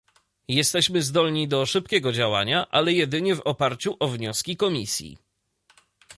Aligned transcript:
Jesteśmy 0.47 1.01
zdolni 1.01 1.47
do 1.47 1.65
szybkiego 1.65 2.11
działania, 2.11 2.67
ale 2.71 2.93
jedynie 2.93 3.35
w 3.35 3.39
oparciu 3.41 3.97
o 3.99 4.07
wnioski 4.07 4.57
Komisji 4.57 5.17